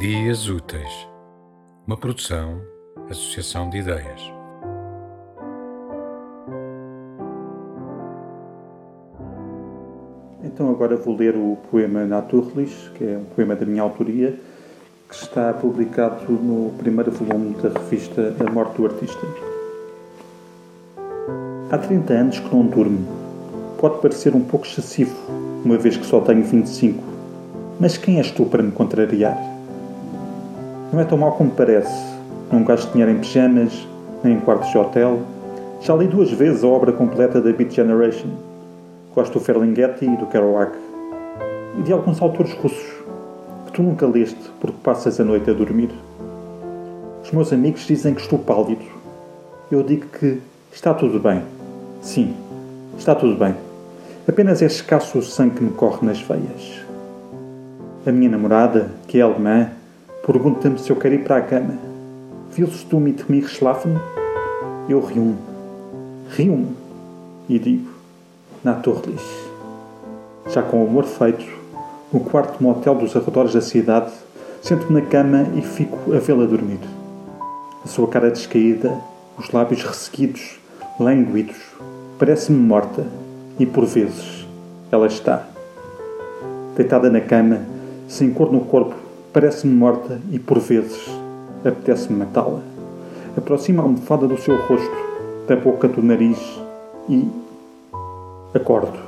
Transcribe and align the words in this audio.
Ideias 0.00 0.48
Úteis, 0.48 1.08
uma 1.84 1.96
produção, 1.96 2.60
associação 3.10 3.68
de 3.68 3.78
ideias. 3.78 4.32
Então 10.44 10.70
agora 10.70 10.96
vou 10.96 11.16
ler 11.16 11.34
o 11.34 11.58
poema 11.68 12.04
Naturlis, 12.04 12.92
que 12.94 13.02
é 13.02 13.18
um 13.18 13.24
poema 13.24 13.56
da 13.56 13.66
minha 13.66 13.82
autoria, 13.82 14.38
que 15.08 15.16
está 15.16 15.52
publicado 15.52 16.32
no 16.32 16.70
primeiro 16.78 17.10
volume 17.10 17.56
da 17.56 17.70
revista 17.70 18.36
A 18.38 18.52
Morte 18.52 18.76
do 18.76 18.86
Artista. 18.86 19.26
Há 21.72 21.76
30 21.76 22.12
anos 22.12 22.38
que 22.38 22.54
não 22.54 22.64
durmo. 22.64 23.04
Pode 23.80 24.00
parecer 24.00 24.32
um 24.32 24.44
pouco 24.44 24.64
excessivo, 24.64 25.16
uma 25.64 25.76
vez 25.76 25.96
que 25.96 26.06
só 26.06 26.20
tenho 26.20 26.44
25. 26.44 27.02
Mas 27.80 27.98
quem 27.98 28.18
és 28.18 28.30
tu 28.30 28.46
para 28.46 28.62
me 28.62 28.70
contrariar? 28.70 29.57
Não 30.90 31.00
é 31.00 31.04
tão 31.04 31.18
mal 31.18 31.32
como 31.32 31.50
parece. 31.50 32.16
Não 32.50 32.64
gasto 32.64 32.90
dinheiro 32.92 33.12
em 33.12 33.18
pijamas, 33.18 33.86
nem 34.24 34.34
em 34.34 34.40
quartos 34.40 34.70
de 34.70 34.78
hotel. 34.78 35.20
Já 35.82 35.94
li 35.94 36.06
duas 36.06 36.30
vezes 36.30 36.64
a 36.64 36.66
obra 36.66 36.92
completa 36.92 37.42
da 37.42 37.52
Beat 37.52 37.72
Generation. 37.74 38.30
Gosto 39.14 39.34
do 39.34 39.40
Ferlinghetti 39.40 40.06
e 40.06 40.16
do 40.16 40.26
Kerouac. 40.26 40.72
E 41.78 41.82
de 41.82 41.92
alguns 41.92 42.22
autores 42.22 42.54
russos, 42.54 42.90
que 43.66 43.72
tu 43.72 43.82
nunca 43.82 44.06
leste 44.06 44.50
porque 44.60 44.76
passas 44.82 45.20
a 45.20 45.24
noite 45.24 45.50
a 45.50 45.52
dormir. 45.52 45.90
Os 47.22 47.30
meus 47.32 47.52
amigos 47.52 47.86
dizem 47.86 48.14
que 48.14 48.22
estou 48.22 48.38
pálido. 48.38 48.84
Eu 49.70 49.82
digo 49.82 50.06
que 50.06 50.40
está 50.72 50.94
tudo 50.94 51.20
bem. 51.20 51.42
Sim, 52.00 52.34
está 52.98 53.14
tudo 53.14 53.38
bem. 53.38 53.54
Apenas 54.26 54.62
é 54.62 54.66
escasso 54.66 55.18
o 55.18 55.22
sangue 55.22 55.56
que 55.56 55.64
me 55.64 55.70
corre 55.70 56.06
nas 56.06 56.18
veias. 56.20 56.80
A 58.06 58.10
minha 58.10 58.30
namorada, 58.30 58.90
que 59.06 59.18
é 59.18 59.20
alemã, 59.20 59.70
Pergunta-me 60.26 60.78
se 60.78 60.90
eu 60.90 60.96
quero 60.96 61.14
ir 61.14 61.24
para 61.24 61.36
a 61.36 61.40
cama. 61.40 61.78
Willst 62.56 62.88
du 62.90 62.98
mit 62.98 63.30
mir 63.30 63.48
schlafen? 63.48 63.96
Eu 64.88 65.00
rio-me. 65.00 65.36
Rio-me. 66.30 66.76
E 67.48 67.58
digo, 67.58 67.88
Naturlich. 68.64 69.22
Já 70.48 70.62
com 70.62 70.82
o 70.82 70.86
amor 70.86 71.04
feito, 71.04 71.44
no 72.12 72.20
quarto 72.20 72.62
motel 72.62 72.94
dos 72.96 73.14
arredores 73.14 73.54
da 73.54 73.60
cidade, 73.60 74.10
sento-me 74.60 75.00
na 75.00 75.06
cama 75.06 75.46
e 75.54 75.62
fico 75.62 76.12
a 76.12 76.18
vê-la 76.18 76.44
dormir. 76.44 76.80
A 77.84 77.88
sua 77.88 78.08
cara 78.08 78.30
descaída, 78.30 78.98
os 79.38 79.50
lábios 79.52 79.84
ressequidos, 79.84 80.58
lânguidos, 80.98 81.56
parece-me 82.18 82.58
morta 82.58 83.06
e, 83.58 83.64
por 83.64 83.86
vezes, 83.86 84.46
ela 84.90 85.06
está. 85.06 85.46
Deitada 86.76 87.08
na 87.08 87.20
cama, 87.20 87.60
sem 88.08 88.32
cor 88.32 88.52
no 88.52 88.60
corpo, 88.60 88.96
Parece-me 89.40 89.72
morta 89.72 90.20
e, 90.32 90.38
por 90.40 90.58
vezes, 90.58 91.08
apetece-me 91.64 92.18
matá-la. 92.18 92.58
Aproxima 93.36 93.80
a 93.80 93.86
almofada 93.86 94.26
do 94.26 94.36
seu 94.36 94.56
rosto, 94.62 94.96
da 95.46 95.54
boca 95.54 95.86
do 95.86 96.02
nariz 96.02 96.40
e. 97.08 97.24
acordo. 98.52 98.98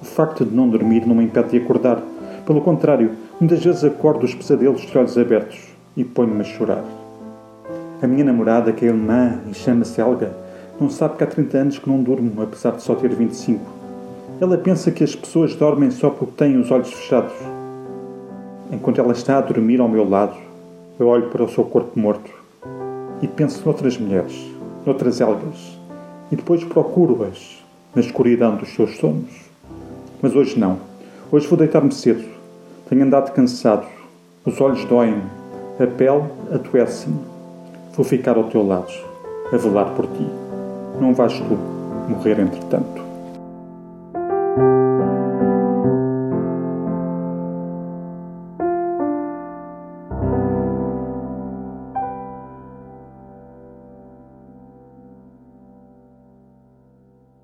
O 0.00 0.04
facto 0.06 0.46
de 0.46 0.56
não 0.56 0.66
dormir 0.66 1.06
não 1.06 1.14
me 1.14 1.24
impede 1.24 1.50
de 1.50 1.56
acordar. 1.58 2.02
Pelo 2.46 2.62
contrário, 2.62 3.10
muitas 3.38 3.62
vezes 3.62 3.84
acordo 3.84 4.24
os 4.24 4.34
pesadelos 4.34 4.80
de 4.80 4.96
olhos 4.96 5.18
abertos 5.18 5.60
e 5.94 6.02
ponho-me 6.02 6.40
a 6.40 6.44
chorar. 6.44 6.84
A 8.00 8.06
minha 8.06 8.24
namorada, 8.24 8.72
que 8.72 8.86
é 8.86 8.88
alemã 8.88 9.40
e 9.50 9.52
chama-se 9.52 10.00
Helga, 10.00 10.32
não 10.80 10.88
sabe 10.88 11.18
que 11.18 11.24
há 11.24 11.26
30 11.26 11.58
anos 11.58 11.78
que 11.78 11.86
não 11.86 12.02
durmo, 12.02 12.40
apesar 12.42 12.70
de 12.70 12.82
só 12.82 12.94
ter 12.94 13.14
25. 13.14 13.60
Ela 14.40 14.56
pensa 14.56 14.90
que 14.90 15.04
as 15.04 15.14
pessoas 15.14 15.54
dormem 15.54 15.90
só 15.90 16.08
porque 16.08 16.32
têm 16.34 16.56
os 16.56 16.70
olhos 16.70 16.90
fechados 16.90 17.34
Enquanto 18.72 19.00
ela 19.00 19.12
está 19.12 19.38
a 19.38 19.40
dormir 19.40 19.80
ao 19.80 19.88
meu 19.88 20.08
lado, 20.08 20.36
eu 20.98 21.08
olho 21.08 21.28
para 21.28 21.44
o 21.44 21.48
seu 21.48 21.64
corpo 21.64 21.98
morto 21.98 22.30
e 23.20 23.28
penso 23.28 23.62
noutras 23.64 23.98
mulheres, 23.98 24.34
noutras 24.84 25.20
elgas, 25.20 25.78
e 26.30 26.36
depois 26.36 26.64
procuro-as 26.64 27.62
na 27.94 28.00
escuridão 28.00 28.56
dos 28.56 28.74
seus 28.74 28.96
sonhos. 28.96 29.44
Mas 30.20 30.34
hoje 30.34 30.58
não. 30.58 30.78
Hoje 31.30 31.46
vou 31.46 31.58
deitar-me 31.58 31.92
cedo. 31.92 32.24
Tenho 32.88 33.04
andado 33.04 33.32
cansado. 33.32 33.86
Os 34.44 34.60
olhos 34.60 34.84
doem-me. 34.84 35.22
A 35.78 35.86
pele 35.86 36.24
adoece-me. 36.52 37.18
Vou 37.94 38.04
ficar 38.04 38.36
ao 38.36 38.44
teu 38.44 38.66
lado, 38.66 38.92
a 39.52 39.56
velar 39.56 39.94
por 39.94 40.06
ti. 40.06 40.26
Não 41.00 41.14
vais 41.14 41.32
tu 41.38 41.58
morrer 42.08 42.38
entretanto. 42.40 43.03